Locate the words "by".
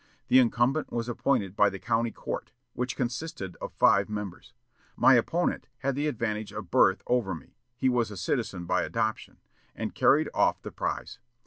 1.55-1.69, 8.65-8.81